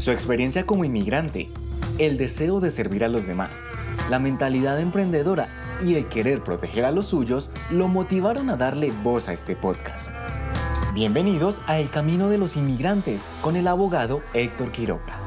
Su 0.00 0.12
experiencia 0.12 0.64
como 0.64 0.84
inmigrante, 0.84 1.50
el 1.98 2.18
deseo 2.18 2.60
de 2.60 2.70
servir 2.70 3.02
a 3.02 3.08
los 3.08 3.26
demás, 3.26 3.64
la 4.10 4.20
mentalidad 4.20 4.78
emprendedora 4.78 5.48
y 5.84 5.96
el 5.96 6.06
querer 6.08 6.44
proteger 6.44 6.84
a 6.84 6.92
los 6.92 7.06
suyos 7.06 7.50
lo 7.70 7.88
motivaron 7.88 8.48
a 8.48 8.56
darle 8.56 8.92
voz 8.92 9.28
a 9.28 9.32
este 9.32 9.56
podcast. 9.56 10.12
Bienvenidos 10.94 11.62
a 11.66 11.80
El 11.80 11.90
Camino 11.90 12.28
de 12.28 12.38
los 12.38 12.56
Inmigrantes 12.56 13.28
con 13.40 13.56
el 13.56 13.66
abogado 13.66 14.22
Héctor 14.34 14.70
Quiroga. 14.70 15.23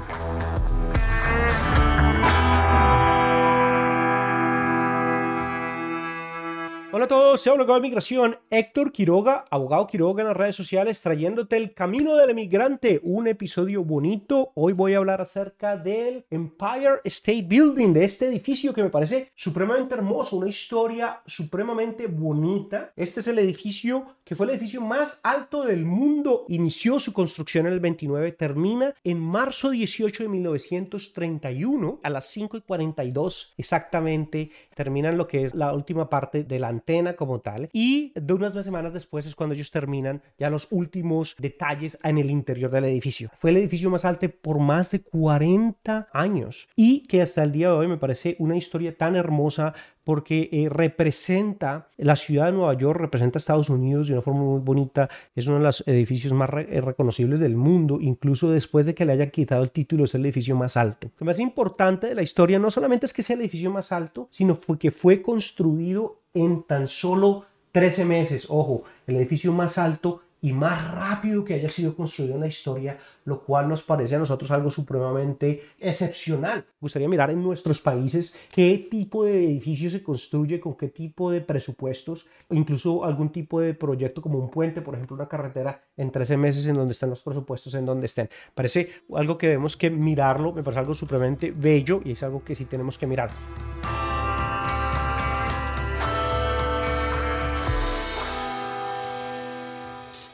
Hola 6.98 7.06
a 7.06 7.10
todos, 7.10 7.42
soy 7.42 7.54
abogado 7.54 7.76
de 7.76 7.82
migración 7.82 8.40
Héctor 8.50 8.92
Quiroga, 8.92 9.46
abogado 9.52 9.86
Quiroga 9.86 10.24
en 10.24 10.30
las 10.30 10.36
redes 10.36 10.56
sociales, 10.56 11.00
trayéndote 11.00 11.56
el 11.56 11.76
camino 11.76 12.16
del 12.16 12.32
emigrante, 12.32 13.00
un 13.04 13.28
episodio 13.28 13.84
bonito. 13.84 14.52
Hoy 14.56 14.74
voy 14.74 14.96
a 14.96 14.98
hablar 14.98 15.22
acerca 15.22 15.78
del 15.78 16.26
Empire 16.32 17.02
State 17.04 17.46
Building, 17.48 17.94
de 17.94 18.04
este 18.04 18.26
edificio 18.26 18.74
que 18.74 18.82
me 18.82 18.90
parece 18.90 19.32
supremamente 19.36 19.94
hermoso, 19.94 20.38
una 20.38 20.50
historia 20.50 21.22
supremamente 21.28 22.08
bonita. 22.08 22.94
Este 22.96 23.20
es 23.20 23.28
el 23.28 23.38
edificio 23.38 24.18
que 24.24 24.36
fue 24.36 24.48
el 24.48 24.54
edificio 24.54 24.82
más 24.82 25.20
alto 25.22 25.64
del 25.66 25.86
mundo. 25.86 26.46
Inició 26.50 27.00
su 27.00 27.14
construcción 27.14 27.68
en 27.68 27.74
el 27.74 27.80
29, 27.80 28.32
termina 28.32 28.96
en 29.04 29.20
marzo 29.20 29.70
18 29.70 30.24
de 30.24 30.30
1931 30.30 32.00
a 32.02 32.10
las 32.10 32.26
5 32.26 32.58
y 32.58 32.62
42 32.62 33.54
exactamente. 33.56 34.50
Terminan 34.74 35.16
lo 35.16 35.28
que 35.28 35.44
es 35.44 35.54
la 35.54 35.72
última 35.74 36.10
parte 36.10 36.44
de 36.44 36.58
la 36.60 36.70
como 37.18 37.42
tal. 37.42 37.70
Y 37.74 38.14
de 38.16 38.34
unas 38.34 38.54
dos 38.54 38.64
semanas 38.64 38.94
después 38.94 39.26
es 39.26 39.36
cuando 39.36 39.56
ellos 39.56 39.72
terminan 39.72 40.22
ya 40.40 40.50
los 40.50 40.68
últimos 40.72 41.36
detalles 41.38 41.98
en 42.02 42.18
el 42.18 42.32
interior 42.32 42.72
del 42.72 42.86
edificio. 42.86 43.30
Fue 43.40 43.50
el 43.50 43.58
edificio 43.58 43.90
más 43.90 44.06
alto 44.06 44.30
por 44.30 44.60
más 44.60 44.90
de 44.92 45.02
40 45.02 46.08
años 46.14 46.70
y 46.76 47.02
que 47.04 47.22
hasta 47.22 47.44
el 47.44 47.52
día 47.52 47.68
de 47.68 47.74
hoy 47.74 47.88
me 47.88 47.98
parece 47.98 48.38
una 48.40 48.56
historia 48.56 48.98
tan 48.98 49.18
hermosa 49.18 49.74
porque 50.08 50.48
eh, 50.54 50.70
representa 50.70 51.90
la 51.98 52.16
ciudad 52.16 52.46
de 52.46 52.54
Nueva 52.54 52.74
York, 52.76 52.98
representa 52.98 53.40
Estados 53.40 53.70
Unidos 53.70 54.08
de 54.08 54.14
una 54.14 54.22
forma 54.22 54.40
muy 54.40 54.62
bonita, 54.62 55.10
es 55.36 55.48
uno 55.48 55.58
de 55.58 55.66
los 55.66 55.84
edificios 55.86 56.32
más 56.32 56.50
eh, 56.54 56.80
reconocibles 56.80 57.42
del 57.42 57.58
mundo, 57.58 58.00
incluso 58.00 58.50
después 58.50 58.86
de 58.86 58.96
que 58.96 59.04
le 59.04 59.12
hayan 59.12 59.32
quitado 59.32 59.64
el 59.64 59.72
título, 59.72 60.06
es 60.06 60.16
el 60.16 60.24
edificio 60.24 60.56
más 60.56 60.78
alto. 60.78 61.12
Lo 61.20 61.26
más 61.26 61.40
importante 61.40 62.08
de 62.08 62.16
la 62.16 62.22
historia 62.22 62.58
no 62.58 62.72
solamente 62.72 63.06
es 63.06 63.12
que 63.12 63.22
sea 63.22 63.34
el 63.34 63.42
edificio 63.42 63.70
más 63.70 63.92
alto, 63.92 64.30
sino 64.32 64.56
fue 64.56 64.80
que 64.80 64.92
fue 64.92 65.22
construido 65.22 66.22
en 66.44 66.64
tan 66.64 66.88
solo 66.88 67.46
13 67.72 68.06
meses. 68.06 68.48
Ojo, 68.50 68.84
el 69.06 69.18
edificio 69.18 69.54
más 69.54 69.78
alto 69.78 70.22
y 70.42 70.54
más 70.54 70.94
rápido 70.94 71.44
que 71.44 71.56
haya 71.56 71.70
sido 71.70 71.96
construido 71.96 72.36
en 72.36 72.42
la 72.42 72.48
historia, 72.48 72.98
lo 73.26 73.42
cual 73.44 73.68
nos 73.68 73.84
parece 73.84 74.16
a 74.16 74.20
nosotros 74.20 74.52
algo 74.52 74.70
supremamente 74.70 75.64
excepcional. 75.80 76.60
Me 76.60 76.76
gustaría 76.82 77.10
mirar 77.10 77.32
en 77.32 77.42
nuestros 77.42 77.82
países 77.82 78.36
qué 78.54 78.88
tipo 78.90 79.26
de 79.26 79.46
edificio 79.46 79.90
se 79.90 80.04
construye, 80.04 80.60
con 80.60 80.76
qué 80.76 80.90
tipo 80.90 81.32
de 81.32 81.42
presupuestos, 81.42 82.28
incluso 82.52 83.04
algún 83.04 83.32
tipo 83.32 83.60
de 83.60 83.74
proyecto 83.74 84.22
como 84.22 84.38
un 84.38 84.50
puente, 84.50 84.82
por 84.82 84.94
ejemplo, 84.94 85.16
una 85.16 85.28
carretera 85.28 85.84
en 85.98 86.12
13 86.12 86.38
meses 86.38 86.68
en 86.68 86.76
donde 86.76 86.92
están 86.92 87.10
los 87.10 87.22
presupuestos, 87.22 87.74
en 87.74 87.86
donde 87.86 88.06
estén. 88.06 88.30
Parece 88.54 88.90
algo 89.16 89.38
que 89.38 89.48
debemos 89.48 89.76
que 89.76 89.90
mirarlo, 89.90 90.54
me 90.54 90.64
parece 90.64 90.80
algo 90.80 90.94
supremamente 90.94 91.52
bello 91.52 92.02
y 92.06 92.12
es 92.12 92.22
algo 92.22 92.44
que 92.44 92.54
sí 92.54 92.66
tenemos 92.66 92.98
que 92.98 93.08
mirar. 93.08 93.32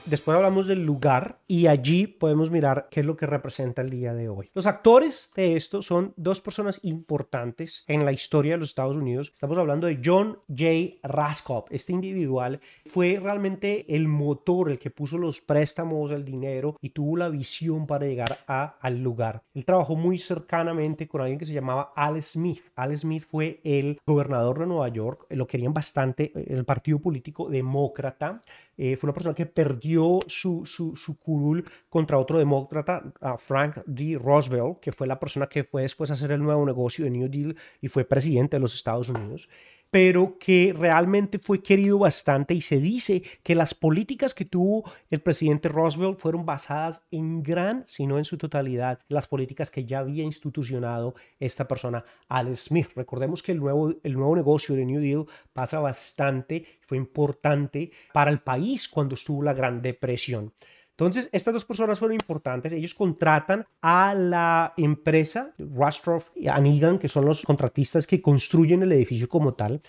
Después 0.05 0.35
hablamos 0.35 0.67
del 0.67 0.85
lugar 0.85 1.39
y 1.47 1.67
allí 1.67 2.07
podemos 2.07 2.51
mirar 2.51 2.89
qué 2.91 2.99
es 2.99 3.05
lo 3.05 3.15
que 3.15 3.25
representa 3.25 3.81
el 3.81 3.89
día 3.89 4.13
de 4.13 4.27
hoy. 4.27 4.49
Los 4.53 4.65
actores 4.65 5.31
de 5.33 5.55
esto 5.55 5.81
son 5.81 6.13
dos 6.17 6.41
personas 6.41 6.81
importantes 6.83 7.85
en 7.87 8.03
la 8.03 8.11
historia 8.11 8.53
de 8.53 8.57
los 8.57 8.69
Estados 8.69 8.97
Unidos. 8.97 9.31
Estamos 9.33 9.57
hablando 9.57 9.87
de 9.87 10.01
John 10.03 10.39
J. 10.49 10.97
Raskoff. 11.03 11.67
Este 11.69 11.93
individual 11.93 12.59
fue 12.85 13.17
realmente 13.23 13.95
el 13.95 14.09
motor, 14.09 14.69
el 14.69 14.77
que 14.77 14.89
puso 14.89 15.17
los 15.17 15.39
préstamos, 15.39 16.11
el 16.11 16.25
dinero 16.25 16.75
y 16.81 16.89
tuvo 16.89 17.15
la 17.15 17.29
visión 17.29 17.87
para 17.87 18.05
llegar 18.05 18.39
a, 18.45 18.75
al 18.81 19.01
lugar. 19.01 19.43
Él 19.53 19.63
trabajó 19.63 19.95
muy 19.95 20.17
cercanamente 20.17 21.07
con 21.07 21.21
alguien 21.21 21.39
que 21.39 21.45
se 21.45 21.53
llamaba 21.53 21.93
Al 21.95 22.21
Smith. 22.21 22.61
Al 22.75 22.95
Smith 22.97 23.23
fue 23.25 23.61
el 23.63 24.01
gobernador 24.05 24.59
de 24.59 24.67
Nueva 24.67 24.89
York. 24.89 25.27
Lo 25.29 25.47
querían 25.47 25.73
bastante 25.73 26.33
el 26.35 26.65
partido 26.65 26.99
político 26.99 27.47
demócrata. 27.47 28.41
Eh, 28.75 28.97
fue 28.97 29.07
una 29.07 29.13
persona 29.13 29.35
que 29.35 29.45
perdió 29.45 29.92
su, 30.27 30.65
su, 30.65 30.95
su 30.95 31.19
curul 31.19 31.63
contra 31.89 32.17
otro 32.17 32.39
demócrata, 32.39 33.03
Frank 33.37 33.77
D. 33.85 34.17
Roosevelt, 34.21 34.79
que 34.79 34.91
fue 34.91 35.07
la 35.07 35.19
persona 35.19 35.47
que 35.47 35.63
fue 35.63 35.83
después 35.83 36.09
a 36.09 36.13
hacer 36.13 36.31
el 36.31 36.41
nuevo 36.41 36.65
negocio 36.65 37.05
de 37.05 37.11
New 37.11 37.29
Deal 37.29 37.55
y 37.81 37.87
fue 37.87 38.05
presidente 38.05 38.57
de 38.57 38.61
los 38.61 38.75
Estados 38.75 39.09
Unidos 39.09 39.49
pero 39.93 40.39
que 40.39 40.73
realmente 40.75 41.37
fue 41.37 41.61
querido 41.61 41.99
bastante 41.99 42.55
y 42.55 42.61
se 42.61 42.79
dice 42.79 43.21
que 43.43 43.53
las 43.53 43.75
políticas 43.75 44.33
que 44.33 44.43
tuvo 44.43 44.91
el 45.11 45.21
presidente 45.21 45.69
Roosevelt 45.69 46.17
fueron 46.17 46.47
basadas 46.47 47.03
en 47.11 47.43
gran, 47.43 47.83
si 47.85 48.07
no 48.07 48.17
en 48.17 48.25
su 48.25 48.35
totalidad, 48.39 48.97
las 49.07 49.27
políticas 49.27 49.69
que 49.69 49.85
ya 49.85 49.99
había 49.99 50.23
institucionado 50.23 51.13
esta 51.39 51.67
persona, 51.67 52.03
Al 52.27 52.55
Smith. 52.55 52.87
Recordemos 52.95 53.43
que 53.43 53.51
el 53.51 53.59
nuevo, 53.59 53.93
el 54.01 54.13
nuevo 54.13 54.35
negocio 54.35 54.73
de 54.73 54.83
New 54.83 54.99
Deal 54.99 55.27
pasa 55.53 55.77
bastante, 55.79 56.65
fue 56.81 56.97
importante 56.97 57.91
para 58.13 58.31
el 58.31 58.39
país 58.39 58.89
cuando 58.89 59.13
estuvo 59.13 59.43
la 59.43 59.53
Gran 59.53 59.79
Depresión. 59.79 60.53
Entonces, 60.97 61.27
estas 61.31 61.53
dos 61.55 61.65
personas 61.65 61.97
fueron 61.97 62.13
importantes. 62.15 62.71
Ellos 62.71 62.93
contratan 62.93 63.65
a 63.81 64.13
la 64.13 64.73
empresa, 64.77 65.53
Rastroff 65.57 66.29
y 66.35 66.47
Anigan, 66.47 66.99
que 66.99 67.09
son 67.09 67.25
los 67.25 67.41
contratistas 67.41 68.05
que 68.05 68.21
construyen 68.21 68.83
el 68.83 68.91
edificio 68.91 69.27
como 69.27 69.55
tal. 69.55 69.81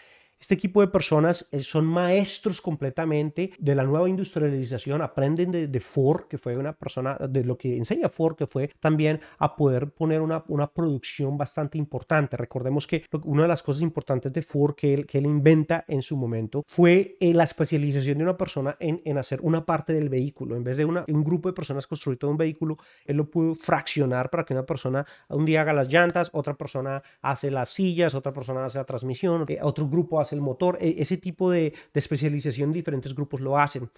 Este 0.44 0.52
equipo 0.52 0.82
de 0.82 0.88
personas 0.88 1.48
eh, 1.52 1.62
son 1.62 1.86
maestros 1.86 2.60
completamente 2.60 3.52
de 3.58 3.74
la 3.74 3.82
nueva 3.82 4.10
industrialización, 4.10 5.00
aprenden 5.00 5.50
de, 5.50 5.80
Ford, 5.80 6.24
que 6.28 6.36
fue 6.36 6.54
una 6.54 6.74
persona, 6.74 7.16
de 7.16 7.44
lo 7.44 7.56
que 7.56 7.78
enseña 7.78 8.10
Ford, 8.10 8.36
que 8.36 8.46
fue 8.46 8.70
también 8.78 9.20
a 9.38 9.56
poder 9.56 9.92
poner 9.92 10.20
una, 10.20 10.44
una 10.48 10.66
producción 10.66 11.38
bastante 11.38 11.78
importante. 11.78 12.36
Recordemos 12.36 12.86
que 12.86 13.04
una 13.22 13.44
de 13.44 13.48
las 13.48 13.62
cosas 13.62 13.80
importantes 13.80 14.34
de 14.34 14.42
Ford 14.42 14.74
que 14.74 14.92
él, 14.92 15.06
que 15.06 15.16
él 15.16 15.24
inventa 15.24 15.86
en 15.88 16.02
su 16.02 16.14
momento 16.14 16.62
fue 16.66 17.16
eh, 17.20 17.32
la 17.32 17.44
especialización 17.44 18.18
de 18.18 18.24
una 18.24 18.36
persona 18.36 18.76
en, 18.80 19.00
en, 19.06 19.16
hacer 19.16 19.40
una 19.40 19.64
parte 19.64 19.94
del 19.94 20.10
vehículo. 20.10 20.56
En 20.56 20.64
vez 20.64 20.76
de 20.76 20.84
una, 20.84 21.06
un 21.08 21.24
grupo 21.24 21.48
de 21.48 21.54
personas 21.54 21.86
construir 21.86 22.18
todo 22.18 22.30
un 22.30 22.36
vehículo, 22.36 22.76
él 23.06 23.16
lo 23.16 23.30
pudo 23.30 23.54
fraccionar 23.54 24.28
para 24.28 24.44
que 24.44 24.52
una 24.52 24.66
persona 24.66 25.06
un 25.30 25.46
día 25.46 25.62
haga 25.62 25.72
las 25.72 25.90
llantas, 25.90 26.28
otra 26.34 26.52
persona 26.52 27.02
hace 27.22 27.50
las 27.50 27.70
sillas, 27.70 28.14
otra 28.14 28.34
persona 28.34 28.62
hace 28.62 28.76
la 28.76 28.84
transmisión, 28.84 29.46
eh, 29.48 29.58
otro 29.62 29.88
grupo 29.88 30.20
hace 30.20 30.33
el 30.34 30.40
motor, 30.40 30.78
e, 30.80 30.96
ese 30.98 31.16
tipo 31.16 31.50
de, 31.50 31.72
de 31.92 31.98
especialización 31.98 32.72
diferentes 32.72 33.14
grupos 33.14 33.40
lo 33.40 33.58
hacen. 33.58 33.90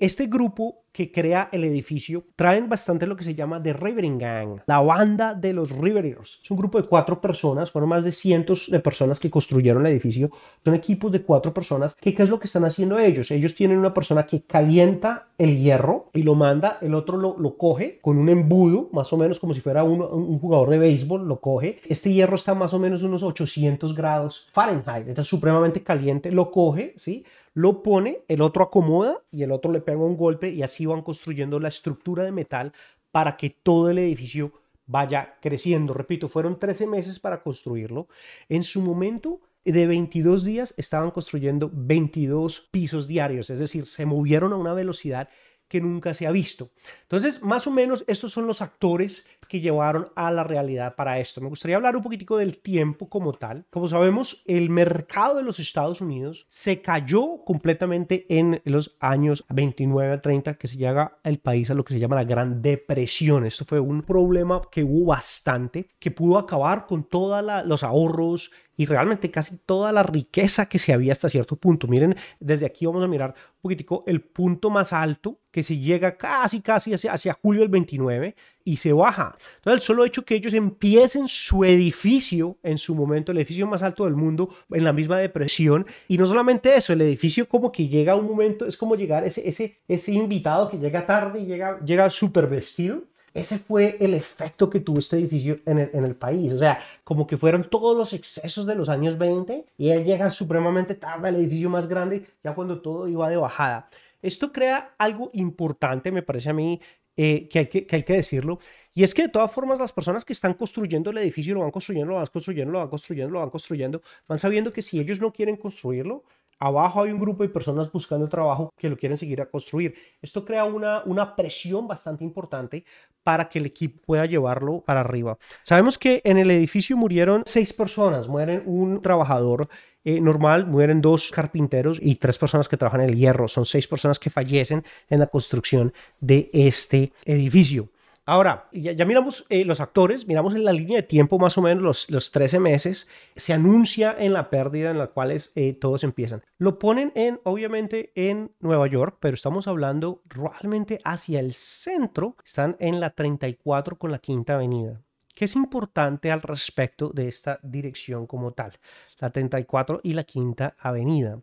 Este 0.00 0.28
grupo 0.28 0.84
que 0.92 1.12
crea 1.12 1.50
el 1.52 1.62
edificio 1.62 2.24
traen 2.34 2.70
bastante 2.70 3.06
lo 3.06 3.16
que 3.16 3.22
se 3.22 3.34
llama 3.34 3.62
The 3.62 3.74
Rivering 3.74 4.16
Gang, 4.16 4.60
la 4.66 4.80
banda 4.80 5.34
de 5.34 5.52
los 5.52 5.70
Riverers. 5.70 6.40
Es 6.42 6.50
un 6.50 6.56
grupo 6.56 6.80
de 6.80 6.88
cuatro 6.88 7.20
personas, 7.20 7.70
fueron 7.70 7.90
más 7.90 8.02
de 8.02 8.10
cientos 8.10 8.70
de 8.70 8.80
personas 8.80 9.20
que 9.20 9.28
construyeron 9.28 9.84
el 9.84 9.92
edificio. 9.92 10.30
Son 10.64 10.74
equipos 10.74 11.12
de 11.12 11.20
cuatro 11.20 11.52
personas. 11.52 11.94
¿Qué, 12.00 12.14
qué 12.14 12.22
es 12.22 12.30
lo 12.30 12.40
que 12.40 12.46
están 12.46 12.64
haciendo 12.64 12.98
ellos? 12.98 13.30
Ellos 13.30 13.54
tienen 13.54 13.76
una 13.76 13.92
persona 13.92 14.24
que 14.24 14.40
calienta 14.42 15.28
el 15.36 15.58
hierro 15.58 16.10
y 16.14 16.22
lo 16.22 16.34
manda, 16.34 16.78
el 16.80 16.94
otro 16.94 17.16
lo, 17.16 17.36
lo 17.38 17.56
coge 17.56 17.98
con 18.00 18.16
un 18.16 18.30
embudo, 18.30 18.88
más 18.92 19.12
o 19.12 19.18
menos 19.18 19.38
como 19.38 19.54
si 19.54 19.60
fuera 19.60 19.84
un, 19.84 20.38
jugador 20.38 20.70
de 20.70 20.78
béisbol, 20.78 21.28
lo 21.28 21.40
coge. 21.40 21.80
Este 21.86 22.12
hierro 22.12 22.36
está 22.36 22.54
más 22.54 22.74
o 22.74 22.78
menos 22.78 23.02
unos 23.02 23.22
800 23.22 23.94
grados 23.94 24.48
Fahrenheit, 24.52 25.08
está 25.08 25.24
supremamente 25.24 25.82
caliente, 25.82 26.32
lo 26.32 26.50
coge, 26.50 26.94
¿sí? 26.96 27.24
Lo 27.54 27.82
pone, 27.82 28.22
el 28.28 28.42
otro 28.42 28.64
acomoda 28.64 29.22
y 29.30 29.42
el 29.42 29.52
otro 29.52 29.72
le 29.72 29.80
pega 29.80 29.98
un 29.98 30.16
golpe 30.16 30.50
y 30.50 30.62
así 30.62 30.86
van 30.86 31.02
construyendo 31.02 31.58
la 31.58 31.68
estructura 31.68 32.24
de 32.24 32.32
metal 32.32 32.72
para 33.10 33.36
que 33.36 33.50
todo 33.50 33.90
el 33.90 33.98
edificio 33.98 34.52
vaya 34.86 35.36
creciendo. 35.40 35.94
Repito, 35.94 36.28
fueron 36.28 36.58
13 36.58 36.86
meses 36.86 37.18
para 37.18 37.42
construirlo. 37.42 38.08
En 38.48 38.62
su 38.62 38.80
momento 38.80 39.40
de 39.64 39.86
22 39.86 40.44
días 40.44 40.74
estaban 40.76 41.10
construyendo 41.10 41.70
22 41.72 42.68
pisos 42.70 43.06
diarios, 43.06 43.50
es 43.50 43.58
decir, 43.58 43.86
se 43.86 44.06
movieron 44.06 44.52
a 44.52 44.56
una 44.56 44.72
velocidad 44.72 45.28
que 45.70 45.80
nunca 45.80 46.12
se 46.12 46.26
ha 46.26 46.32
visto. 46.32 46.72
Entonces, 47.02 47.42
más 47.42 47.68
o 47.68 47.70
menos, 47.70 48.04
estos 48.08 48.32
son 48.32 48.48
los 48.48 48.60
actores 48.60 49.24
que 49.48 49.60
llevaron 49.60 50.08
a 50.16 50.32
la 50.32 50.42
realidad 50.42 50.96
para 50.96 51.20
esto. 51.20 51.40
Me 51.40 51.48
gustaría 51.48 51.76
hablar 51.76 51.96
un 51.96 52.02
poquitico 52.02 52.36
del 52.36 52.58
tiempo 52.58 53.08
como 53.08 53.32
tal. 53.32 53.66
Como 53.70 53.86
sabemos, 53.86 54.42
el 54.46 54.68
mercado 54.68 55.36
de 55.36 55.44
los 55.44 55.60
Estados 55.60 56.00
Unidos 56.00 56.46
se 56.48 56.82
cayó 56.82 57.44
completamente 57.44 58.26
en 58.28 58.60
los 58.64 58.96
años 58.98 59.44
29 59.48 60.12
al 60.12 60.20
30, 60.20 60.54
que 60.54 60.66
se 60.66 60.76
llega 60.76 61.18
el 61.22 61.38
país 61.38 61.70
a 61.70 61.74
lo 61.74 61.84
que 61.84 61.94
se 61.94 62.00
llama 62.00 62.16
la 62.16 62.24
Gran 62.24 62.60
Depresión. 62.60 63.46
Esto 63.46 63.64
fue 63.64 63.78
un 63.78 64.02
problema 64.02 64.60
que 64.72 64.82
hubo 64.82 65.06
bastante, 65.06 65.90
que 66.00 66.10
pudo 66.10 66.36
acabar 66.36 66.86
con 66.86 67.04
todos 67.04 67.44
los 67.64 67.84
ahorros 67.84 68.50
y 68.80 68.86
realmente 68.86 69.30
casi 69.30 69.58
toda 69.58 69.92
la 69.92 70.02
riqueza 70.02 70.66
que 70.66 70.78
se 70.78 70.94
había 70.94 71.12
hasta 71.12 71.28
cierto 71.28 71.54
punto. 71.54 71.86
Miren, 71.86 72.16
desde 72.38 72.64
aquí 72.64 72.86
vamos 72.86 73.04
a 73.04 73.08
mirar 73.08 73.34
un 73.56 73.60
poquitico 73.60 74.04
el 74.06 74.22
punto 74.22 74.70
más 74.70 74.94
alto 74.94 75.38
que 75.50 75.62
se 75.62 75.76
llega 75.76 76.16
casi, 76.16 76.62
casi 76.62 76.94
hacia, 76.94 77.12
hacia 77.12 77.34
julio 77.34 77.60
del 77.60 77.68
29 77.68 78.34
y 78.64 78.78
se 78.78 78.94
baja. 78.94 79.36
Entonces, 79.56 79.82
el 79.82 79.86
solo 79.86 80.06
hecho 80.06 80.24
que 80.24 80.34
ellos 80.34 80.54
empiecen 80.54 81.28
su 81.28 81.62
edificio 81.62 82.56
en 82.62 82.78
su 82.78 82.94
momento, 82.94 83.32
el 83.32 83.38
edificio 83.38 83.66
más 83.66 83.82
alto 83.82 84.06
del 84.06 84.16
mundo, 84.16 84.48
en 84.70 84.82
la 84.82 84.94
misma 84.94 85.18
depresión, 85.18 85.84
y 86.08 86.16
no 86.16 86.26
solamente 86.26 86.74
eso, 86.74 86.94
el 86.94 87.02
edificio 87.02 87.46
como 87.46 87.70
que 87.70 87.86
llega 87.86 88.12
a 88.12 88.16
un 88.16 88.28
momento, 88.28 88.64
es 88.64 88.78
como 88.78 88.94
llegar 88.94 89.24
ese, 89.24 89.46
ese, 89.46 89.82
ese 89.88 90.12
invitado 90.12 90.70
que 90.70 90.78
llega 90.78 91.04
tarde 91.04 91.40
y 91.40 91.44
llega, 91.44 91.78
llega 91.84 92.08
súper 92.08 92.46
vestido 92.46 93.02
ese 93.34 93.58
fue 93.58 93.96
el 94.00 94.14
efecto 94.14 94.68
que 94.68 94.80
tuvo 94.80 94.98
este 94.98 95.16
edificio 95.16 95.60
en 95.66 95.78
el, 95.78 96.16
país. 96.16 96.52
O 96.52 96.58
sea, 96.58 96.80
como 97.04 97.26
que 97.26 97.36
fueron 97.36 97.68
todos 97.70 97.96
los 97.96 98.12
excesos 98.12 98.66
de 98.66 98.74
los 98.74 98.88
años 98.88 99.18
20 99.18 99.66
y 99.78 99.90
él 99.90 100.04
llega 100.04 100.30
supremamente 100.30 100.94
tarde 100.94 101.28
al 101.28 101.36
edificio 101.36 101.70
más 101.70 101.88
grande, 101.88 102.26
ya 102.42 102.54
cuando 102.54 102.80
todo 102.80 103.08
iba 103.08 103.28
de 103.28 103.36
bajada. 103.36 103.88
Esto 104.22 104.52
crea 104.52 104.94
algo 104.98 105.30
importante, 105.32 106.10
me 106.12 106.22
parece 106.22 106.50
a 106.50 106.52
mí, 106.52 106.80
eh, 107.16 107.48
hay 107.54 107.66
que, 107.66 107.86
que, 107.86 107.96
hay 107.96 108.02
que 108.02 108.12
decirlo, 108.14 108.58
y 108.92 109.04
es 109.04 109.14
que 109.14 109.22
de 109.22 109.28
todas 109.28 109.50
formas 109.50 109.78
las 109.78 109.92
personas 109.92 110.24
que 110.24 110.32
están 110.32 110.54
construyendo 110.54 111.10
el 111.10 111.18
edificio 111.18 111.54
lo 111.54 111.60
van 111.60 111.70
construyendo, 111.70 112.10
lo 112.10 112.16
van 112.16 112.26
construyendo, 112.26 112.72
lo 112.72 112.78
van 112.80 112.88
construyendo, 112.88 113.32
lo 113.32 113.40
van 113.40 113.50
construyendo, 113.50 114.02
van 114.26 114.38
sabiendo 114.38 114.72
que 114.72 114.82
si 114.82 114.98
ellos 114.98 115.20
no 115.20 115.32
quieren 115.32 115.56
construirlo, 115.56 116.24
Abajo 116.62 117.02
hay 117.02 117.10
un 117.10 117.18
grupo 117.18 117.42
de 117.42 117.48
personas 117.48 117.90
buscando 117.90 118.28
trabajo 118.28 118.70
que 118.76 118.90
lo 118.90 118.96
quieren 118.96 119.16
seguir 119.16 119.40
a 119.40 119.46
construir. 119.46 119.94
Esto 120.20 120.44
crea 120.44 120.64
una, 120.64 121.02
una 121.06 121.34
presión 121.34 121.88
bastante 121.88 122.22
importante 122.22 122.84
para 123.22 123.48
que 123.48 123.58
el 123.58 123.66
equipo 123.66 124.02
pueda 124.04 124.26
llevarlo 124.26 124.82
para 124.82 125.00
arriba. 125.00 125.38
Sabemos 125.62 125.96
que 125.96 126.20
en 126.22 126.36
el 126.36 126.50
edificio 126.50 126.98
murieron 126.98 127.44
seis 127.46 127.72
personas, 127.72 128.28
mueren 128.28 128.62
un 128.66 129.00
trabajador 129.00 129.68
eh, 130.04 130.20
normal, 130.20 130.66
mueren 130.66 131.00
dos 131.00 131.30
carpinteros 131.30 131.98
y 132.00 132.16
tres 132.16 132.36
personas 132.36 132.68
que 132.68 132.76
trabajan 132.76 133.02
en 133.02 133.10
el 133.10 133.16
hierro. 133.16 133.48
Son 133.48 133.64
seis 133.64 133.86
personas 133.86 134.18
que 134.18 134.28
fallecen 134.28 134.84
en 135.08 135.20
la 135.20 135.28
construcción 135.28 135.94
de 136.20 136.50
este 136.52 137.12
edificio. 137.24 137.88
Ahora, 138.26 138.68
ya, 138.72 139.04
miramos 139.04 139.44
eh, 139.48 139.64
los 139.64 139.80
actores, 139.80 140.26
miramos 140.26 140.54
en 140.54 140.64
la 140.64 140.72
línea 140.72 140.96
de 140.96 141.02
tiempo 141.02 141.38
más 141.38 141.58
o 141.58 141.62
menos 141.62 141.82
los, 141.82 142.10
los 142.10 142.30
13 142.30 142.60
meses, 142.60 143.08
se 143.34 143.52
anuncia 143.52 144.14
en 144.18 144.32
la 144.32 144.50
pérdida 144.50 144.90
en 144.90 144.98
la 144.98 145.08
cual 145.08 145.34
eh, 145.54 145.72
todos 145.72 146.04
empiezan. 146.04 146.42
Lo 146.58 146.78
ponen 146.78 147.12
en, 147.14 147.40
obviamente, 147.44 148.12
en 148.14 148.52
Nueva 148.60 148.86
York, 148.86 149.16
pero 149.20 149.34
estamos 149.34 149.66
hablando 149.66 150.22
realmente 150.26 151.00
hacia 151.04 151.40
el 151.40 151.52
centro, 151.54 152.36
están 152.44 152.76
en 152.78 153.00
la 153.00 153.10
34 153.10 153.98
con 153.98 154.12
la 154.12 154.18
Quinta 154.18 154.54
Avenida. 154.54 155.00
¿Qué 155.34 155.46
es 155.46 155.56
importante 155.56 156.30
al 156.30 156.42
respecto 156.42 157.08
de 157.08 157.26
esta 157.26 157.58
dirección 157.62 158.26
como 158.26 158.52
tal? 158.52 158.72
La 159.18 159.30
34 159.30 160.00
y 160.02 160.12
la 160.12 160.24
Quinta 160.24 160.76
Avenida. 160.78 161.40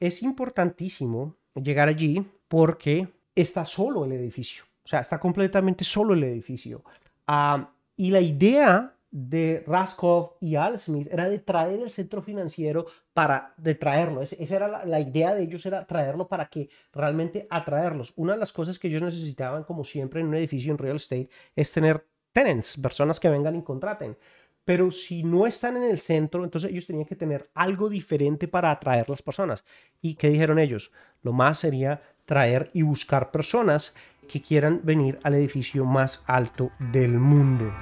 Es 0.00 0.22
importantísimo 0.22 1.36
llegar 1.54 1.88
allí 1.88 2.26
porque 2.48 3.08
está 3.34 3.64
solo 3.64 4.04
el 4.04 4.12
edificio. 4.12 4.64
O 4.86 4.88
sea, 4.88 5.00
está 5.00 5.18
completamente 5.18 5.82
solo 5.82 6.14
el 6.14 6.22
edificio. 6.22 6.84
Ah, 7.26 7.72
y 7.96 8.12
la 8.12 8.20
idea 8.20 8.94
de 9.10 9.64
Raskov 9.66 10.34
y 10.40 10.54
Al 10.54 10.78
Smith 10.78 11.08
era 11.10 11.28
de 11.28 11.40
traer 11.40 11.80
el 11.80 11.90
centro 11.90 12.22
financiero 12.22 12.86
para 13.12 13.52
de 13.56 13.74
traerlo. 13.74 14.22
esa 14.22 14.54
era 14.54 14.84
la, 14.84 15.00
idea 15.00 15.34
de 15.34 15.42
ellos, 15.42 15.66
era 15.66 15.84
traerlo 15.84 16.28
para 16.28 16.46
que 16.46 16.68
realmente 16.92 17.48
atraerlos. 17.50 18.12
Una 18.14 18.34
de 18.34 18.38
las 18.38 18.52
cosas 18.52 18.78
que 18.78 18.86
ellos 18.86 19.02
necesitaban, 19.02 19.64
como 19.64 19.82
siempre 19.82 20.20
en 20.20 20.28
un 20.28 20.36
edificio 20.36 20.70
en 20.70 20.78
real 20.78 20.96
estate, 20.96 21.30
es 21.56 21.72
tener 21.72 22.06
tenants, 22.30 22.76
personas 22.76 23.18
que 23.18 23.28
vengan 23.28 23.56
y 23.56 23.64
contraten. 23.64 24.16
Pero 24.64 24.92
si 24.92 25.24
no 25.24 25.48
están 25.48 25.76
en 25.76 25.84
el 25.84 25.98
centro, 25.98 26.44
entonces 26.44 26.70
ellos 26.70 26.86
tenían 26.86 27.06
que 27.06 27.16
tener 27.16 27.50
algo 27.54 27.88
diferente 27.88 28.46
para 28.46 28.70
atraer 28.70 29.10
las 29.10 29.22
personas. 29.22 29.64
¿Y 30.00 30.14
qué 30.14 30.28
dijeron 30.28 30.60
ellos? 30.60 30.92
Lo 31.22 31.32
más 31.32 31.58
sería 31.58 32.02
traer 32.24 32.70
y 32.74 32.82
buscar 32.82 33.30
personas 33.30 33.94
que 34.26 34.42
quieran 34.42 34.80
venir 34.84 35.18
al 35.22 35.34
edificio 35.34 35.84
más 35.84 36.22
alto 36.26 36.70
del 36.78 37.18
mundo. 37.18 37.72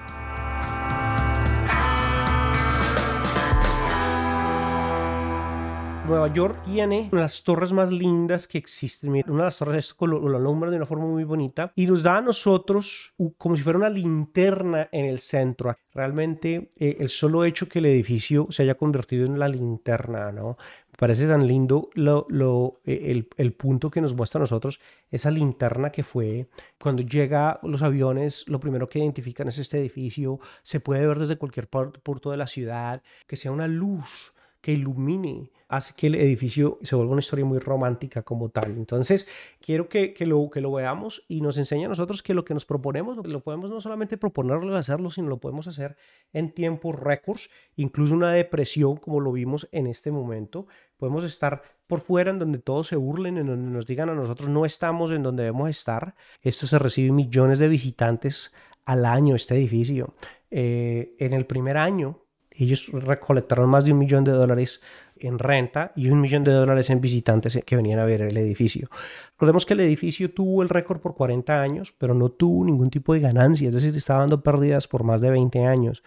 Nueva 6.06 6.30
York 6.34 6.60
tiene 6.62 7.08
las 7.12 7.42
torres 7.42 7.72
más 7.72 7.90
lindas 7.90 8.46
que 8.46 8.58
existen. 8.58 9.10
Una 9.26 9.38
de 9.38 9.44
las 9.44 9.56
torres 9.56 9.94
lo, 10.00 10.28
lo 10.28 10.36
alumbra 10.36 10.70
de 10.70 10.76
una 10.76 10.84
forma 10.84 11.06
muy 11.06 11.24
bonita 11.24 11.72
y 11.74 11.86
nos 11.86 12.02
da 12.02 12.18
a 12.18 12.20
nosotros 12.20 13.14
como 13.38 13.56
si 13.56 13.62
fuera 13.62 13.78
una 13.78 13.88
linterna 13.88 14.86
en 14.92 15.06
el 15.06 15.18
centro. 15.18 15.74
Realmente 15.94 16.72
eh, 16.76 16.98
el 17.00 17.08
solo 17.08 17.46
hecho 17.46 17.70
que 17.70 17.78
el 17.78 17.86
edificio 17.86 18.48
se 18.50 18.64
haya 18.64 18.74
convertido 18.74 19.24
en 19.24 19.38
la 19.38 19.48
linterna, 19.48 20.30
¿no? 20.30 20.58
Me 20.90 20.98
parece 20.98 21.26
tan 21.26 21.46
lindo 21.46 21.88
lo, 21.94 22.26
lo, 22.28 22.80
eh, 22.84 23.10
el, 23.10 23.28
el, 23.38 23.54
punto 23.54 23.90
que 23.90 24.02
nos 24.02 24.14
muestra 24.14 24.38
a 24.38 24.42
nosotros, 24.42 24.80
esa 25.10 25.30
linterna 25.30 25.90
que 25.90 26.02
fue 26.02 26.48
cuando 26.78 27.02
llega 27.02 27.58
los 27.62 27.82
aviones, 27.82 28.44
lo 28.46 28.60
primero 28.60 28.90
que 28.90 28.98
identifican 28.98 29.48
es 29.48 29.58
este 29.58 29.78
edificio, 29.78 30.38
se 30.62 30.80
puede 30.80 31.06
ver 31.06 31.18
desde 31.18 31.36
cualquier 31.36 31.68
punto 31.68 32.30
de 32.30 32.36
la 32.36 32.46
ciudad, 32.46 33.02
que 33.26 33.36
sea 33.36 33.52
una 33.52 33.66
luz 33.66 34.33
que 34.64 34.72
ilumine, 34.72 35.50
hace 35.68 35.92
que 35.94 36.06
el 36.06 36.14
edificio 36.14 36.78
se 36.80 36.96
vuelva 36.96 37.12
una 37.12 37.20
historia 37.20 37.44
muy 37.44 37.58
romántica 37.58 38.22
como 38.22 38.48
tal. 38.48 38.70
Entonces, 38.78 39.28
quiero 39.60 39.90
que, 39.90 40.14
que, 40.14 40.24
lo, 40.24 40.48
que 40.48 40.62
lo 40.62 40.72
veamos 40.72 41.22
y 41.28 41.42
nos 41.42 41.58
enseñe 41.58 41.84
a 41.84 41.88
nosotros 41.88 42.22
que 42.22 42.32
lo 42.32 42.46
que 42.46 42.54
nos 42.54 42.64
proponemos, 42.64 43.18
lo, 43.26 43.40
podemos 43.40 43.68
no 43.68 43.78
solamente 43.82 44.16
proponerlo 44.16 44.72
y 44.72 44.78
hacerlo, 44.78 45.10
sino 45.10 45.28
lo 45.28 45.36
podemos 45.36 45.66
hacer 45.66 45.98
en 46.32 46.50
tiempos 46.50 46.98
récords, 46.98 47.50
incluso 47.76 48.14
una 48.14 48.32
depresión 48.32 48.96
como 48.96 49.20
lo 49.20 49.32
vimos 49.32 49.68
en 49.70 49.86
este 49.86 50.10
momento. 50.10 50.66
Podemos 50.96 51.24
estar 51.24 51.60
por 51.86 52.00
fuera 52.00 52.30
en 52.30 52.38
donde 52.38 52.58
todos 52.58 52.86
se 52.86 52.96
burlen, 52.96 53.36
en 53.36 53.48
donde 53.48 53.70
nos 53.70 53.84
digan 53.86 54.08
a 54.08 54.14
nosotros 54.14 54.48
no 54.48 54.64
estamos 54.64 55.10
en 55.10 55.22
donde 55.22 55.42
debemos 55.42 55.68
estar. 55.68 56.14
Esto 56.40 56.66
se 56.66 56.78
recibe 56.78 57.12
millones 57.12 57.58
de 57.58 57.68
visitantes 57.68 58.50
al 58.86 59.04
año, 59.04 59.34
este 59.34 59.56
edificio. 59.56 60.14
Eh, 60.50 61.16
en 61.18 61.34
el 61.34 61.44
primer 61.44 61.76
año 61.76 62.23
ellos 62.56 62.88
recolectaron 62.92 63.68
más 63.68 63.84
de 63.84 63.92
un 63.92 63.98
millón 63.98 64.24
de 64.24 64.32
dólares 64.32 64.82
en 65.16 65.38
renta 65.38 65.92
y 65.96 66.08
un 66.08 66.20
millón 66.20 66.44
de 66.44 66.52
dólares 66.52 66.90
en 66.90 67.00
visitantes 67.00 67.58
que 67.64 67.76
venían 67.76 67.98
a 67.98 68.04
ver 68.04 68.22
el 68.22 68.36
edificio. 68.36 68.88
Recordemos 69.32 69.66
que 69.66 69.74
el 69.74 69.80
edificio 69.80 70.32
tuvo 70.32 70.62
el 70.62 70.68
récord 70.68 71.00
por 71.00 71.14
40 71.14 71.60
años, 71.60 71.94
pero 71.96 72.14
no 72.14 72.30
tuvo 72.30 72.64
ningún 72.64 72.90
tipo 72.90 73.14
de 73.14 73.20
ganancia, 73.20 73.68
es 73.68 73.74
decir, 73.74 73.94
estaba 73.96 74.20
dando 74.20 74.42
pérdidas 74.42 74.86
por 74.86 75.04
más 75.04 75.20
de 75.20 75.30
20 75.30 75.66
años. 75.66 76.02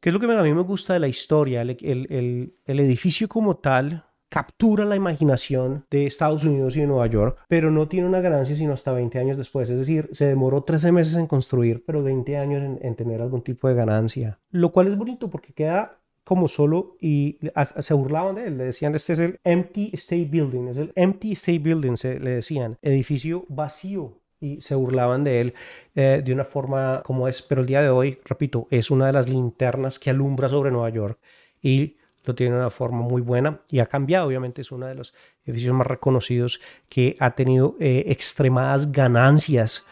¿Qué 0.00 0.10
es 0.10 0.12
lo 0.12 0.20
que 0.20 0.26
a 0.26 0.42
mí 0.42 0.52
me 0.52 0.62
gusta 0.62 0.92
de 0.92 1.00
la 1.00 1.08
historia? 1.08 1.62
el, 1.62 1.70
el, 1.80 2.54
el 2.64 2.80
edificio 2.80 3.28
como 3.28 3.56
tal 3.56 4.04
captura 4.34 4.84
la 4.84 4.96
imaginación 4.96 5.86
de 5.92 6.06
Estados 6.06 6.44
Unidos 6.44 6.74
y 6.74 6.80
de 6.80 6.88
Nueva 6.88 7.06
York, 7.06 7.38
pero 7.46 7.70
no 7.70 7.86
tiene 7.86 8.08
una 8.08 8.20
ganancia 8.20 8.56
sino 8.56 8.72
hasta 8.72 8.90
20 8.90 9.16
años 9.20 9.38
después. 9.38 9.70
Es 9.70 9.78
decir, 9.78 10.08
se 10.10 10.26
demoró 10.26 10.64
13 10.64 10.90
meses 10.90 11.14
en 11.14 11.28
construir, 11.28 11.84
pero 11.86 12.02
20 12.02 12.36
años 12.36 12.80
en, 12.80 12.94
tener 12.96 13.22
algún 13.22 13.42
tipo 13.42 13.68
de 13.68 13.76
ganancia. 13.76 14.40
Lo 14.50 14.72
cual 14.72 14.88
es 14.88 14.96
bonito 14.96 15.30
porque 15.30 15.52
queda 15.52 16.00
como 16.24 16.48
solo 16.48 16.96
y 17.00 17.38
se 17.78 17.94
burlaban 17.94 18.34
de 18.34 18.48
él, 18.48 18.58
le 18.58 18.64
decían, 18.64 18.96
este 18.96 19.12
es 19.12 19.20
el 19.20 19.38
Empty 19.44 19.90
State 19.92 20.24
Building, 20.28 20.66
es 20.66 20.78
el 20.78 20.92
Empty 20.96 21.30
State 21.30 21.60
Building, 21.60 21.96
se, 21.96 22.18
le 22.18 22.30
decían, 22.30 22.76
edificio 22.82 23.44
vacío, 23.48 24.18
y 24.40 24.60
se 24.60 24.74
burlaban 24.74 25.22
de 25.22 25.40
él 25.42 25.54
eh, 25.94 26.22
de 26.24 26.32
una 26.32 26.44
forma 26.44 27.02
como 27.04 27.28
es, 27.28 27.40
pero 27.40 27.60
el 27.60 27.68
día 27.68 27.82
de 27.82 27.90
hoy, 27.90 28.18
repito, 28.24 28.66
es 28.72 28.90
una 28.90 29.06
de 29.06 29.12
las 29.12 29.28
linternas 29.28 30.00
que 30.00 30.10
alumbra 30.10 30.48
sobre 30.48 30.72
Nueva 30.72 30.88
York 30.88 31.20
y 31.62 31.98
lo 32.24 32.34
tiene 32.34 32.54
de 32.54 32.60
una 32.60 32.70
forma 32.70 33.02
muy 33.02 33.22
buena 33.22 33.60
y 33.68 33.78
ha 33.80 33.86
cambiado. 33.86 34.26
Obviamente 34.26 34.62
es 34.62 34.72
uno 34.72 34.86
de 34.86 34.94
los 34.94 35.14
edificios 35.44 35.74
más 35.74 35.86
reconocidos 35.86 36.60
que 36.88 37.16
ha 37.20 37.32
tenido 37.32 37.76
eh, 37.80 38.04
extremadas 38.08 38.90
ganancias 38.90 39.84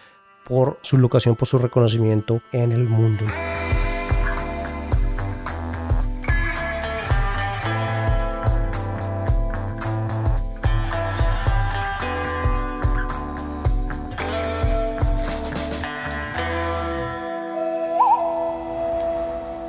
por 0.45 0.79
su 0.83 0.99
locación, 0.99 1.37
por 1.37 1.49
su 1.49 1.59
reconocimiento 1.59 2.43
en 2.53 2.73
el 2.73 2.85
mundo. 2.85 3.25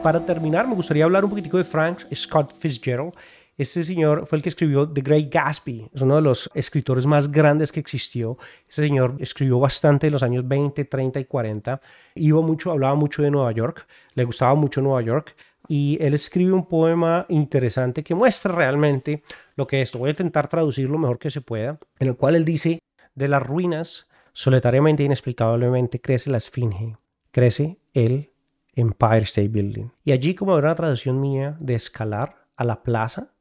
Para 0.04 0.26
terminar, 0.26 0.68
me 0.68 0.76
gustaría 0.76 1.06
hablar 1.06 1.24
un 1.24 1.30
poquitico 1.30 1.58
de 1.58 1.64
Frank 1.64 2.02
Scott 2.14 2.54
Fitzgerald. 2.60 3.14
Este 3.58 3.86
señor 3.86 4.28
fue 4.28 4.38
el 4.38 4.44
que 4.44 4.50
escribió 4.50 4.86
The 4.86 5.00
Great 5.00 5.34
Gatsby, 5.34 5.92
es 5.94 6.02
uno 6.02 6.18
de 6.18 6.22
los 6.22 6.50
escritores 6.54 7.06
más 7.06 7.32
grandes 7.32 7.72
que 7.72 7.80
existió. 7.80 8.38
Este 8.68 8.84
señor 8.84 9.16
escribió 9.20 9.60
bastante 9.60 10.08
en 10.08 10.14
los 10.14 10.22
años 10.22 10.46
20, 10.46 10.84
30 10.84 11.22
y 11.22 11.26
40. 11.26 11.80
Iba 12.16 12.42
mucho, 12.42 12.72
hablaba 12.72 12.96
mucho 12.96 13.24
de 13.24 13.32
Nueva 13.32 13.54
York, 13.54 13.88
le 14.16 14.26
gustaba 14.26 14.56
mucho 14.56 14.82
Nueva 14.82 15.02
York 15.04 15.38
y 15.70 15.98
él 16.02 16.14
escribe 16.16 16.52
un 16.52 16.66
poema 16.66 17.26
interesante 17.30 18.04
que 18.04 18.14
muestra 18.14 18.54
realmente 18.54 19.24
lo 19.56 19.68
que 19.68 19.82
es 19.82 19.88
esto. 19.88 20.00
Voy 20.00 20.10
a 20.10 20.12
intentar 20.12 20.50
traducirlo 20.50 20.94
lo 20.94 21.00
mejor 21.00 21.18
que 21.18 21.32
se 21.32 21.40
pueda, 21.40 21.80
en 21.98 22.10
el 22.10 22.18
cual 22.18 22.36
él 22.36 22.44
dice, 22.44 22.80
de 23.16 23.30
las 23.30 23.42
ruinas, 23.42 24.10
solitariamente 24.34 25.04
e 25.04 25.06
inexplicablemente 25.06 26.02
crece 26.02 26.30
la 26.30 26.38
esfinge, 26.38 26.98
crece 27.32 27.78
el 27.94 28.33
Empire 28.76 29.24
State 29.24 29.50
Building. 29.50 29.90
Y 30.04 30.12
allí, 30.12 30.36
como 30.36 30.58
era 30.58 30.68
una 30.68 30.76
traducción 30.76 31.20
mía 31.22 31.58
de 31.60 31.76
escalar, 31.76 32.44
a 32.56 32.64
la 32.64 32.84
plaza 32.84 33.34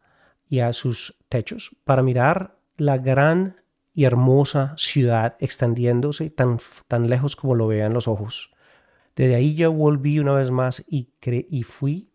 y 0.48 0.60
a 0.60 0.72
sus 0.72 1.16
techos 1.28 1.76
para 1.84 2.02
mirar 2.02 2.56
la 2.76 2.98
gran 2.98 3.56
y 3.94 4.04
hermosa 4.04 4.74
ciudad 4.76 5.36
extendiéndose 5.38 6.30
tan, 6.30 6.58
tan 6.88 7.08
lejos 7.08 7.36
como 7.36 7.54
lo 7.54 7.66
vean 7.66 7.92
los 7.92 8.08
ojos. 8.08 8.50
Desde 9.14 9.34
ahí 9.34 9.54
yo 9.54 9.72
volví 9.72 10.18
una 10.18 10.32
vez 10.32 10.50
más 10.50 10.82
y, 10.88 11.10
y 11.22 11.62
fui 11.62 12.08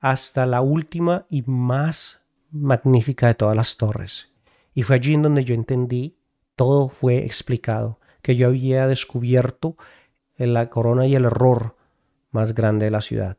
hasta 0.00 0.46
la 0.46 0.60
última 0.60 1.26
y 1.28 1.42
más 1.42 2.24
magnífica 2.50 3.26
de 3.26 3.34
todas 3.34 3.56
las 3.56 3.76
torres. 3.76 4.30
Y 4.74 4.84
fue 4.84 4.96
allí 4.96 5.14
en 5.14 5.22
donde 5.22 5.44
yo 5.44 5.54
entendí, 5.54 6.16
todo 6.54 6.88
fue 6.88 7.24
explicado, 7.24 7.98
que 8.22 8.36
yo 8.36 8.48
había 8.48 8.86
descubierto 8.86 9.76
la 10.36 10.70
corona 10.70 11.06
y 11.08 11.16
el 11.16 11.24
error 11.24 11.74
más 12.30 12.54
grande 12.54 12.86
de 12.86 12.90
la 12.90 13.00
ciudad, 13.00 13.36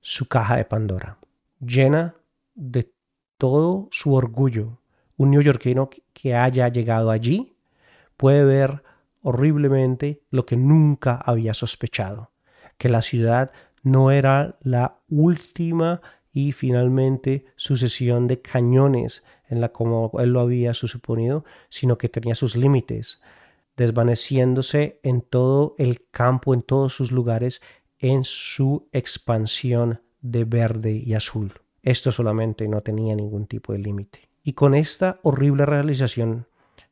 su 0.00 0.28
caja 0.28 0.56
de 0.56 0.64
Pandora, 0.64 1.18
llena 1.60 2.14
de 2.54 2.92
todo 3.38 3.88
su 3.90 4.14
orgullo. 4.14 4.78
Un 5.16 5.30
neoyorquino 5.30 5.90
que 6.12 6.34
haya 6.34 6.68
llegado 6.68 7.10
allí 7.10 7.54
puede 8.16 8.44
ver 8.44 8.82
horriblemente 9.22 10.22
lo 10.30 10.46
que 10.46 10.56
nunca 10.56 11.14
había 11.14 11.54
sospechado, 11.54 12.30
que 12.78 12.88
la 12.88 13.02
ciudad 13.02 13.52
no 13.82 14.10
era 14.10 14.56
la 14.62 14.98
última 15.08 16.00
y 16.32 16.52
finalmente 16.52 17.46
sucesión 17.56 18.26
de 18.26 18.40
cañones 18.40 19.22
en 19.48 19.60
la 19.60 19.70
como 19.70 20.10
él 20.18 20.30
lo 20.30 20.40
había 20.40 20.72
suponido, 20.72 21.44
sino 21.68 21.98
que 21.98 22.08
tenía 22.08 22.34
sus 22.34 22.56
límites, 22.56 23.22
desvaneciéndose 23.76 24.98
en 25.02 25.20
todo 25.20 25.74
el 25.78 26.06
campo, 26.10 26.54
en 26.54 26.62
todos 26.62 26.94
sus 26.94 27.12
lugares, 27.12 27.60
en 28.02 28.24
su 28.24 28.88
expansión 28.92 30.02
de 30.20 30.44
verde 30.44 30.92
y 30.92 31.14
azul. 31.14 31.54
Esto 31.82 32.12
solamente 32.12 32.68
no 32.68 32.82
tenía 32.82 33.14
ningún 33.14 33.46
tipo 33.46 33.72
de 33.72 33.78
límite. 33.78 34.28
Y 34.42 34.52
con 34.52 34.74
esta 34.74 35.20
horrible 35.22 35.64
realización, 35.64 36.46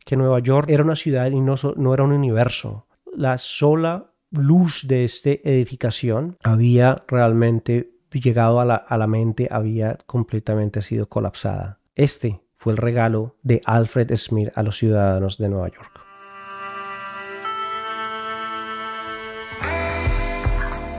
que 0.04 0.16
Nueva 0.16 0.38
York 0.38 0.70
era 0.70 0.82
una 0.82 0.96
ciudad 0.96 1.30
y 1.30 1.40
no, 1.40 1.54
era 1.92 2.04
un 2.04 2.12
universo, 2.12 2.86
la 3.14 3.38
sola 3.38 4.12
luz 4.30 4.86
de 4.86 5.04
esta 5.04 5.30
edificación 5.30 6.38
había 6.42 7.04
realmente 7.08 7.92
llegado 8.12 8.60
a 8.60 8.64
la, 8.64 8.76
a 8.76 8.96
la 8.96 9.08
mente, 9.08 9.48
había 9.50 9.98
completamente 10.06 10.80
sido 10.80 11.08
colapsada. 11.08 11.80
Este 11.96 12.40
fue 12.56 12.72
el 12.72 12.76
regalo 12.76 13.36
de 13.42 13.60
Alfred 13.64 14.14
Smith 14.16 14.50
a 14.54 14.62
los 14.62 14.78
ciudadanos 14.78 15.38
de 15.38 15.48
Nueva 15.48 15.68
York. 15.68 16.09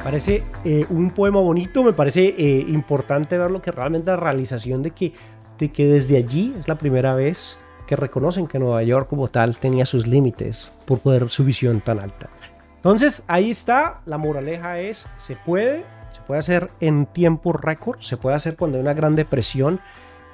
Parece 0.03 0.43
eh, 0.65 0.85
un 0.89 1.11
poema 1.11 1.39
bonito, 1.39 1.83
me 1.83 1.93
parece 1.93 2.33
eh, 2.37 2.65
importante 2.67 3.37
ver 3.37 3.51
lo 3.51 3.61
que 3.61 3.71
realmente 3.71 4.09
la 4.09 4.17
realización 4.17 4.81
de 4.81 4.91
que, 4.91 5.13
de 5.59 5.71
que 5.71 5.85
desde 5.85 6.17
allí 6.17 6.55
es 6.57 6.67
la 6.67 6.75
primera 6.75 7.13
vez 7.13 7.59
que 7.85 7.95
reconocen 7.95 8.47
que 8.47 8.57
Nueva 8.57 8.81
York 8.81 9.07
como 9.07 9.27
tal 9.27 9.57
tenía 9.57 9.85
sus 9.85 10.07
límites 10.07 10.75
por 10.85 10.99
poder 10.99 11.29
su 11.29 11.43
visión 11.43 11.81
tan 11.81 11.99
alta. 11.99 12.29
Entonces 12.77 13.23
ahí 13.27 13.51
está, 13.51 14.01
la 14.05 14.17
moraleja 14.17 14.79
es, 14.79 15.07
se 15.17 15.35
puede, 15.35 15.83
se 16.13 16.21
puede 16.25 16.39
hacer 16.39 16.71
en 16.79 17.05
tiempo 17.05 17.53
récord, 17.53 17.99
se 17.99 18.17
puede 18.17 18.35
hacer 18.35 18.55
cuando 18.55 18.77
hay 18.77 18.81
una 18.81 18.95
gran 18.95 19.15
depresión 19.15 19.79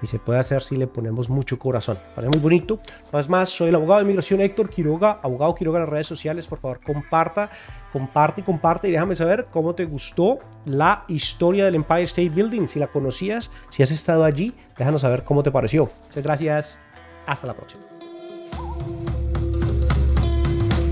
y 0.02 0.08
se 0.08 0.20
puede 0.20 0.40
hacer 0.40 0.64
si 0.64 0.76
le 0.76 0.88
ponemos 0.88 1.30
mucho 1.30 1.58
corazón. 1.58 2.00
Parece 2.16 2.32
muy 2.32 2.40
bonito. 2.40 2.80
Más 3.12 3.30
más, 3.30 3.50
soy 3.50 3.70
el 3.70 3.76
abogado 3.76 4.00
de 4.00 4.04
inmigración 4.04 4.42
Héctor 4.42 4.70
Quiroga, 4.70 5.20
abogado 5.24 5.56
Quiroga 5.56 5.80
en 5.80 5.84
las 5.86 5.90
redes 5.90 6.08
sociales. 6.08 6.48
Por 6.48 6.60
favor, 6.60 6.80
comparta, 6.84 7.50
comparte 7.92 8.44
comparte 8.44 8.90
y 8.90 8.92
déjame 8.92 9.16
saber 9.16 9.48
cómo 9.52 9.74
te 9.74 9.86
gustó 9.86 10.40
la 10.66 11.04
historia 11.08 11.66
del 11.66 11.76
Empire 11.76 12.04
State 12.04 12.30
Building. 12.30 12.68
Si 12.68 12.80
la 12.80 12.88
conocías, 12.88 13.52
si 13.70 13.84
has 13.84 13.92
estado 13.92 14.24
allí, 14.24 14.54
déjanos 14.78 15.02
saber 15.02 15.24
cómo 15.24 15.44
te 15.44 15.52
pareció. 15.52 15.90
Muchas 16.08 16.24
gracias. 16.24 16.80
Hasta 17.26 17.48
la 17.48 17.54
próxima 17.54 17.87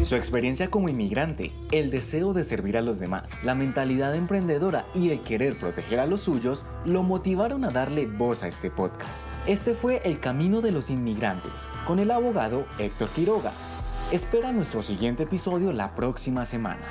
su 0.05 0.15
experiencia 0.15 0.69
como 0.69 0.87
inmigrante, 0.87 1.51
el 1.71 1.89
deseo 1.89 2.33
de 2.33 2.43
servir 2.43 2.77
a 2.77 2.81
los 2.81 2.99
demás, 2.99 3.37
la 3.43 3.55
mentalidad 3.55 4.15
emprendedora 4.15 4.85
y 4.93 5.09
el 5.09 5.21
querer 5.21 5.57
proteger 5.57 5.99
a 5.99 6.05
los 6.05 6.21
suyos 6.21 6.63
lo 6.85 7.01
motivaron 7.01 7.65
a 7.65 7.71
darle 7.71 8.05
voz 8.05 8.43
a 8.43 8.47
este 8.47 8.69
podcast. 8.69 9.27
Este 9.47 9.73
fue 9.73 10.01
El 10.05 10.19
Camino 10.19 10.61
de 10.61 10.71
los 10.71 10.89
Inmigrantes, 10.89 11.67
con 11.87 11.99
el 11.99 12.11
abogado 12.11 12.65
Héctor 12.77 13.09
Quiroga. 13.09 13.53
Espera 14.11 14.51
nuestro 14.51 14.83
siguiente 14.83 15.23
episodio 15.23 15.73
la 15.73 15.95
próxima 15.95 16.45
semana. 16.45 16.83